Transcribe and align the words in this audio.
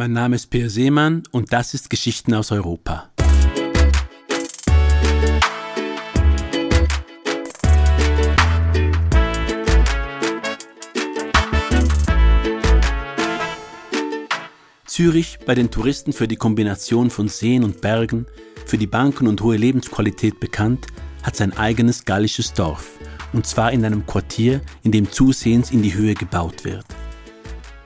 Mein 0.00 0.14
Name 0.14 0.36
ist 0.36 0.46
Peer 0.46 0.70
Seemann 0.70 1.24
und 1.30 1.52
das 1.52 1.74
ist 1.74 1.90
Geschichten 1.90 2.32
aus 2.32 2.52
Europa. 2.52 3.10
Zürich 14.86 15.38
bei 15.44 15.54
den 15.54 15.70
Touristen 15.70 16.14
für 16.14 16.26
die 16.26 16.36
Kombination 16.36 17.10
von 17.10 17.28
Seen 17.28 17.62
und 17.62 17.82
Bergen, 17.82 18.24
für 18.64 18.78
die 18.78 18.86
Banken 18.86 19.26
und 19.26 19.42
hohe 19.42 19.58
Lebensqualität 19.58 20.40
bekannt, 20.40 20.86
hat 21.22 21.36
sein 21.36 21.54
eigenes 21.58 22.06
gallisches 22.06 22.54
Dorf, 22.54 22.98
und 23.34 23.46
zwar 23.46 23.70
in 23.72 23.84
einem 23.84 24.06
Quartier, 24.06 24.62
in 24.82 24.92
dem 24.92 25.12
zusehends 25.12 25.70
in 25.70 25.82
die 25.82 25.92
Höhe 25.92 26.14
gebaut 26.14 26.64
wird. 26.64 26.86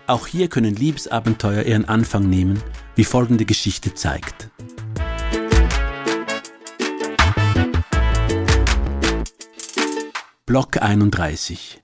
Auch 0.06 0.26
hier 0.26 0.48
können 0.48 0.76
Liebesabenteuer 0.76 1.62
ihren 1.62 1.86
Anfang 1.86 2.28
nehmen, 2.28 2.62
wie 2.94 3.04
folgende 3.04 3.46
Geschichte 3.46 3.94
zeigt. 3.94 4.50
Block 10.44 10.82
31 10.82 11.82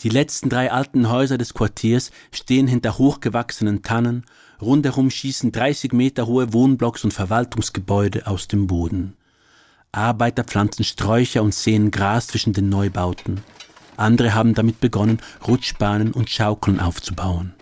Die 0.00 0.08
letzten 0.08 0.48
drei 0.48 0.72
alten 0.72 1.08
Häuser 1.08 1.38
des 1.38 1.54
Quartiers 1.54 2.10
stehen 2.32 2.66
hinter 2.66 2.98
hochgewachsenen 2.98 3.82
Tannen, 3.84 4.24
rundherum 4.60 5.08
schießen 5.08 5.52
30 5.52 5.92
Meter 5.92 6.26
hohe 6.26 6.52
Wohnblocks 6.52 7.04
und 7.04 7.14
Verwaltungsgebäude 7.14 8.26
aus 8.26 8.48
dem 8.48 8.66
Boden. 8.66 9.16
Arbeiter 9.92 10.42
pflanzen 10.42 10.84
Sträucher 10.84 11.44
und 11.44 11.54
säen 11.54 11.92
Gras 11.92 12.26
zwischen 12.26 12.52
den 12.52 12.68
Neubauten. 12.68 13.42
Andere 13.96 14.34
haben 14.34 14.54
damit 14.54 14.80
begonnen, 14.80 15.18
Rutschbahnen 15.46 16.12
und 16.12 16.30
Schaukeln 16.30 16.80
aufzubauen. 16.80 17.54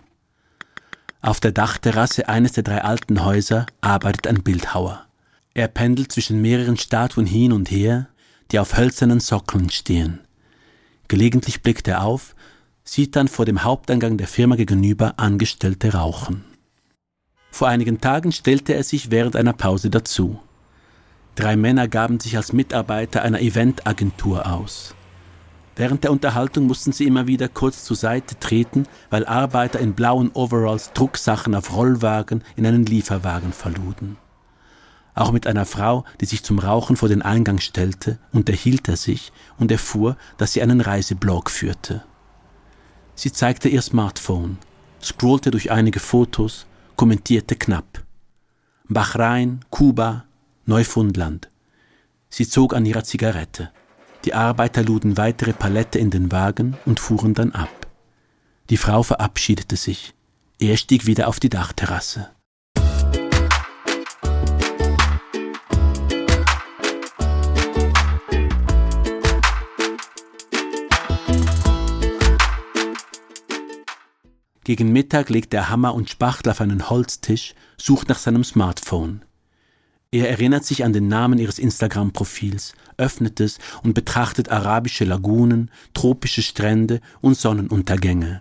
Auf 1.20 1.41
der 1.41 1.52
Dachterrasse 1.52 2.29
eines 2.29 2.52
der 2.52 2.65
drei 2.65 2.83
alten 2.83 3.25
Häuser 3.25 3.66
arbeitet 3.80 4.27
ein 4.27 4.42
Bildhauer. 4.42 5.06
Er 5.55 5.69
pendelt 5.69 6.12
zwischen 6.12 6.42
mehreren 6.42 6.77
Statuen 6.77 7.27
hin 7.27 7.53
und 7.53 7.70
her, 7.70 8.09
die 8.50 8.59
auf 8.59 8.77
hölzernen 8.77 9.20
Sockeln 9.20 9.70
stehen. 9.70 10.20
Gelegentlich 11.09 11.62
blickt 11.62 11.89
er 11.89 12.03
auf, 12.03 12.34
sieht 12.84 13.16
dann 13.16 13.28
vor 13.28 13.47
dem 13.47 13.64
Haupteingang 13.64 14.19
der 14.19 14.28
Firma 14.28 14.56
gegenüber 14.56 15.14
Angestellte 15.16 15.94
rauchen. 15.94 16.44
Vor 17.50 17.69
einigen 17.69 18.00
Tagen 18.00 18.33
stellte 18.33 18.75
er 18.75 18.83
sich 18.83 19.11
während 19.11 19.37
einer 19.37 19.53
Pause 19.53 19.89
dazu. 19.89 20.41
Drei 21.37 21.56
Männer 21.56 21.89
gaben 21.89 22.20
sich 22.20 22.37
als 22.37 22.53
Mitarbeiter 22.53 23.22
einer 23.22 23.41
Eventagentur 23.41 24.47
aus. 24.53 24.94
Während 25.77 26.05
der 26.05 26.12
Unterhaltung 26.12 26.67
mussten 26.67 26.92
sie 26.92 27.05
immer 27.05 27.27
wieder 27.27 27.48
kurz 27.48 27.84
zur 27.84 27.97
Seite 27.97 28.39
treten, 28.39 28.86
weil 29.11 29.27
Arbeiter 29.27 29.81
in 29.81 29.94
blauen 29.94 30.31
Overalls 30.33 30.92
Drucksachen 30.92 31.55
auf 31.55 31.75
Rollwagen 31.75 32.44
in 32.55 32.66
einen 32.66 32.86
Lieferwagen 32.86 33.53
verluden. 33.53 34.16
Auch 35.16 35.33
mit 35.33 35.47
einer 35.47 35.64
Frau, 35.64 36.05
die 36.20 36.27
sich 36.27 36.42
zum 36.42 36.58
Rauchen 36.58 36.97
vor 36.97 37.08
den 37.08 37.22
Eingang 37.22 37.58
stellte, 37.58 38.19
unterhielt 38.33 38.89
er 38.89 38.97
sich 38.97 39.33
und 39.58 39.70
erfuhr, 39.70 40.16
dass 40.39 40.53
sie 40.53 40.62
einen 40.62 40.81
Reiseblog 40.81 41.50
führte. 41.50 42.05
Sie 43.14 43.33
zeigte 43.33 43.69
ihr 43.69 43.83
Smartphone, 43.83 44.59
scrollte 45.03 45.50
durch 45.50 45.70
einige 45.70 46.00
Fotos, 46.00 46.66
kommentierte 46.97 47.55
knapp. 47.55 48.03
Bahrain, 48.88 49.64
Kuba, 49.70 50.25
Neufundland. 50.66 51.48
Sie 52.28 52.48
zog 52.48 52.75
an 52.75 52.84
ihrer 52.84 53.05
Zigarette. 53.05 53.70
Die 54.25 54.33
Arbeiter 54.33 54.83
luden 54.83 55.19
weitere 55.19 55.53
Palette 55.53 55.98
in 55.98 56.11
den 56.11 56.33
Wagen 56.33 56.78
und 56.86 56.98
fuhren 56.98 57.34
dann 57.34 57.53
ab. 57.53 57.86
Die 58.70 58.78
Frau 58.78 59.03
verabschiedete 59.03 59.77
sich. 59.77 60.14
Er 60.58 60.78
stieg 60.78 61.05
wieder 61.05 61.28
auf 61.28 61.41
die 61.41 61.50
Dachterrasse. 61.50 62.31
Gegen 74.65 74.93
Mittag 74.93 75.28
legt 75.28 75.53
er 75.53 75.69
Hammer 75.69 75.94
und 75.94 76.09
Spachtel 76.09 76.50
auf 76.50 76.62
einen 76.62 76.88
Holztisch, 76.88 77.54
sucht 77.76 78.09
nach 78.09 78.19
seinem 78.19 78.44
Smartphone. 78.44 79.22
Er 80.14 80.30
erinnert 80.30 80.64
sich 80.64 80.84
an 80.84 80.92
den 80.92 81.08
Namen 81.08 81.41
ihres 81.41 81.58
Instagram-Profils, 81.58 82.75
öffnet 82.98 83.41
es 83.41 83.58
und 83.82 83.94
betrachtet 83.94 84.48
arabische 84.48 85.04
Lagunen, 85.04 85.72
tropische 85.92 86.41
Strände 86.41 87.00
und 87.20 87.36
Sonnenuntergänge. 87.36 88.41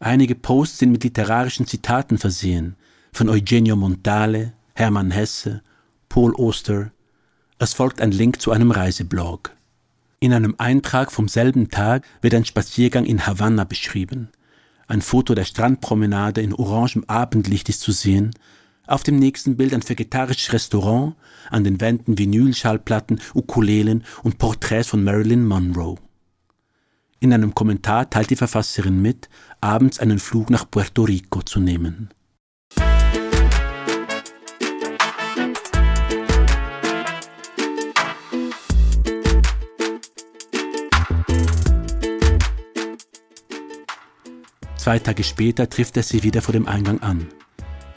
Einige 0.00 0.34
Posts 0.34 0.78
sind 0.78 0.90
mit 0.90 1.04
literarischen 1.04 1.64
Zitaten 1.64 2.18
versehen, 2.18 2.74
von 3.12 3.28
Eugenio 3.28 3.76
Montale, 3.76 4.54
Hermann 4.74 5.12
Hesse, 5.12 5.62
Paul 6.08 6.34
Oster. 6.34 6.90
Es 7.60 7.72
folgt 7.72 8.00
ein 8.00 8.10
Link 8.10 8.42
zu 8.42 8.50
einem 8.50 8.72
Reiseblog. 8.72 9.52
In 10.18 10.32
einem 10.32 10.56
Eintrag 10.58 11.12
vom 11.12 11.28
selben 11.28 11.70
Tag 11.70 12.04
wird 12.20 12.34
ein 12.34 12.44
Spaziergang 12.44 13.04
in 13.04 13.24
Havanna 13.28 13.62
beschrieben. 13.62 14.30
Ein 14.88 15.02
Foto 15.02 15.36
der 15.36 15.44
Strandpromenade 15.44 16.40
in 16.40 16.52
orangem 16.52 17.04
Abendlicht 17.06 17.68
ist 17.68 17.82
zu 17.82 17.92
sehen, 17.92 18.34
auf 18.86 19.02
dem 19.02 19.18
nächsten 19.18 19.56
Bild 19.56 19.74
ein 19.74 19.88
vegetarisches 19.88 20.52
Restaurant, 20.52 21.14
an 21.50 21.64
den 21.64 21.80
Wänden 21.80 22.18
Vinylschallplatten, 22.18 23.20
Ukulelen 23.34 24.04
und 24.22 24.38
Porträts 24.38 24.88
von 24.88 25.04
Marilyn 25.04 25.44
Monroe. 25.46 25.96
In 27.18 27.32
einem 27.32 27.54
Kommentar 27.54 28.10
teilt 28.10 28.30
die 28.30 28.36
Verfasserin 28.36 29.00
mit, 29.00 29.28
abends 29.60 29.98
einen 29.98 30.18
Flug 30.18 30.50
nach 30.50 30.70
Puerto 30.70 31.04
Rico 31.04 31.42
zu 31.42 31.60
nehmen. 31.60 32.10
Zwei 44.76 45.00
Tage 45.00 45.24
später 45.24 45.68
trifft 45.68 45.96
er 45.96 46.04
sie 46.04 46.22
wieder 46.22 46.42
vor 46.42 46.52
dem 46.52 46.68
Eingang 46.68 47.00
an. 47.00 47.26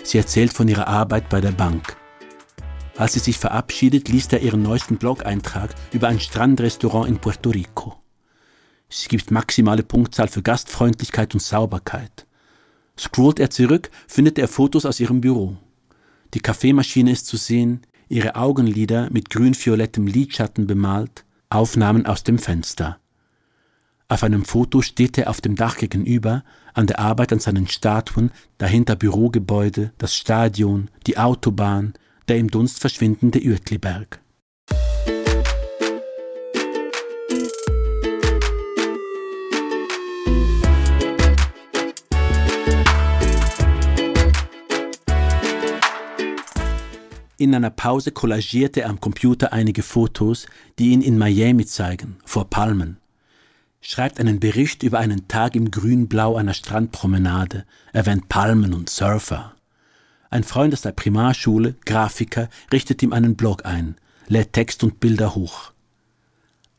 Sie 0.10 0.18
erzählt 0.18 0.54
von 0.54 0.68
ihrer 0.68 0.88
Arbeit 0.88 1.30
bei 1.30 1.40
der 1.40 1.52
Bank. 1.52 1.96
Als 2.98 3.14
sie 3.14 3.20
sich 3.20 3.38
verabschiedet, 3.38 4.10
liest 4.10 4.34
er 4.34 4.42
ihren 4.42 4.64
neuesten 4.64 4.98
Blog-Eintrag 4.98 5.76
über 5.92 6.08
ein 6.08 6.20
Strandrestaurant 6.20 7.08
in 7.08 7.20
Puerto 7.20 7.52
Rico. 7.52 7.96
Sie 8.90 9.08
gibt 9.08 9.30
maximale 9.30 9.84
Punktzahl 9.84 10.28
für 10.28 10.42
Gastfreundlichkeit 10.42 11.36
und 11.36 11.42
Sauberkeit. 11.42 12.26
Scrollt 12.98 13.40
er 13.40 13.52
zurück, 13.52 13.92
findet 14.08 14.40
er 14.40 14.48
Fotos 14.48 14.88
aus 14.88 15.00
ihrem 15.00 15.22
Büro. 15.22 15.58
Die 16.34 16.40
Kaffeemaschine 16.40 17.12
ist 17.12 17.28
zu 17.28 17.38
sehen, 17.38 17.82
ihre 18.08 18.34
Augenlider 18.34 19.12
mit 19.12 19.30
grün-violettem 19.30 20.08
Lidschatten 20.08 20.66
bemalt, 20.66 21.24
Aufnahmen 21.52 22.08
aus 22.08 22.24
dem 22.24 22.40
Fenster. 22.40 22.98
Auf 24.12 24.24
einem 24.24 24.44
Foto 24.44 24.82
steht 24.82 25.20
er 25.20 25.30
auf 25.30 25.40
dem 25.40 25.56
Dach 25.56 25.78
gegenüber, 25.78 26.44
an 26.74 26.88
der 26.88 26.98
Arbeit 26.98 27.32
an 27.32 27.40
seinen 27.40 27.68
Statuen, 27.68 28.32
dahinter 28.58 28.96
Bürogebäude, 28.96 29.92
das 30.00 30.16
Stadion, 30.16 30.90
die 31.06 31.20
Autobahn, 31.20 31.94
der 32.28 32.38
im 32.38 32.50
Dunst 32.50 32.80
verschwindende 32.80 33.40
Uetliberg. 33.40 34.20
In 47.38 47.54
einer 47.54 47.70
Pause 47.70 48.12
kollagierte 48.12 48.82
er 48.82 48.90
am 48.90 49.00
Computer 49.00 49.54
einige 49.54 49.84
Fotos, 49.84 50.48
die 50.80 50.90
ihn 50.90 51.04
in 51.04 51.20
Miami 51.20 51.68
zeigen, 51.68 52.18
vor 52.26 52.50
Palmen 52.50 52.99
schreibt 53.82 54.20
einen 54.20 54.40
Bericht 54.40 54.84
über 54.84 55.00
einen 55.00 55.28
Tag 55.28 55.56
im 55.56 55.72
Grünblau 55.72 56.36
einer 56.36 56.54
Strandpromenade, 56.54 57.66
erwähnt 57.94 58.30
Palmen 58.30 58.74
und 58.74 58.90
Surfer. 58.90 59.56
Ein 60.30 60.44
Freund 60.44 60.74
aus 60.74 60.82
der 60.82 60.92
Primarschule, 60.92 61.76
Grafiker, 61.86 62.50
richtet 62.72 63.02
ihm 63.02 63.14
einen 63.14 63.36
Blog 63.36 63.66
ein, 63.66 63.96
lädt 64.28 64.54
Text 64.54 64.84
und 64.84 65.00
Bilder 65.00 65.34
hoch. 65.34 65.72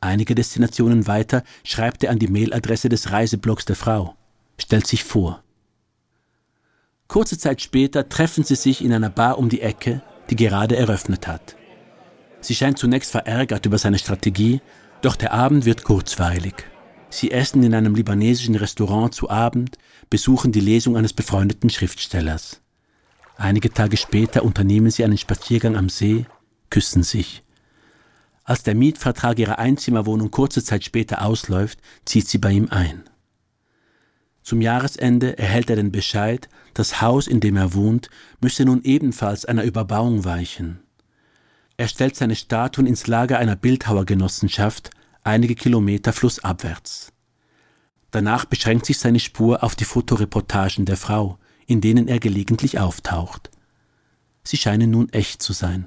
Einige 0.01 0.35
Destinationen 0.35 1.07
weiter 1.07 1.43
schreibt 1.65 2.05
er 2.05 2.11
an 2.11 2.19
die 2.19 2.29
Mailadresse 2.29 2.89
des 2.89 3.11
Reiseblogs 3.11 3.65
der 3.65 3.77
Frau, 3.77 4.15
stellt 4.59 4.87
sich 4.87 5.05
vor. 5.05 5.43
Kurze 7.09 7.37
Zeit 7.39 7.61
später 7.61 8.09
treffen 8.09 8.45
sie 8.45 8.55
sich 8.55 8.85
in 8.85 8.93
einer 8.93 9.11
Bar 9.11 9.37
um 9.37 9.49
die 9.49 9.63
Ecke, 9.63 10.01
die 10.31 10.37
gerade 10.37 10.77
eröffnet 10.77 11.27
hat. 11.27 11.57
Sie 12.41 12.55
scheint 12.55 12.79
zunächst 12.79 13.11
verärgert 13.11 13.67
über 13.67 13.79
seine 13.79 13.99
Strategie, 13.99 14.63
doch 15.03 15.17
der 15.17 15.33
Abend 15.33 15.65
wird 15.65 15.83
kurzweilig. 15.83 16.70
Sie 17.11 17.33
essen 17.33 17.63
in 17.63 17.75
einem 17.75 17.95
libanesischen 17.95 18.55
Restaurant 18.55 19.15
zu 19.15 19.29
Abend, 19.29 19.77
besuchen 20.09 20.53
die 20.53 20.61
Lesung 20.61 20.97
eines 20.97 21.13
befreundeten 21.13 21.69
Schriftstellers. 21.69 22.63
Einige 23.37 23.73
Tage 23.73 23.97
später 23.97 24.45
unternehmen 24.45 24.91
sie 24.91 25.05
einen 25.05 25.19
Spaziergang 25.19 25.77
am 25.77 25.89
See, 25.89 26.27
küssen 26.71 27.03
sich. 27.03 27.43
Als 28.45 28.63
der 28.63 28.75
Mietvertrag 28.75 29.39
ihrer 29.39 29.59
Einzimmerwohnung 29.59 30.31
kurze 30.31 30.63
Zeit 30.63 30.85
später 30.85 31.23
ausläuft, 31.25 31.79
zieht 32.05 32.29
sie 32.29 32.39
bei 32.39 32.53
ihm 32.53 32.69
ein. 32.71 33.05
Zum 34.43 34.61
Jahresende 34.61 35.39
erhält 35.39 35.71
er 35.71 35.77
den 35.77 35.93
Bescheid, 35.93 36.49
das 36.75 37.01
Haus, 37.01 37.27
in 37.27 37.41
dem 37.41 37.57
er 37.57 37.75
wohnt, 37.75 38.09
müsse 38.41 38.65
nun 38.65 38.83
ebenfalls 38.83 39.45
einer 39.45 39.65
Überbauung 39.65 40.25
weichen. 40.25 40.81
Er 41.77 41.89
stellt 41.89 42.17
seine 42.17 42.37
Statuen 42.37 42.87
ins 42.87 43.07
Lager 43.07 43.39
einer 43.39 43.57
Bildhauergenossenschaft, 43.57 44.91
einige 45.23 45.55
Kilometer 45.55 46.13
flussabwärts. 46.13 47.13
Danach 48.11 48.45
beschränkt 48.45 48.87
sich 48.87 48.99
seine 48.99 49.21
Spur 49.21 49.63
auf 49.63 49.77
die 49.77 49.85
Fotoreportagen 49.85 50.85
der 50.85 50.97
Frau, 50.97 51.39
in 51.67 51.81
denen 51.81 52.09
er 52.09 52.19
gelegentlich 52.19 52.79
auftaucht. 52.79 53.51
Sie 54.43 54.57
scheinen 54.57 54.91
nun 54.91 55.09
echt 55.11 55.43
zu 55.43 55.53
sein. 55.53 55.87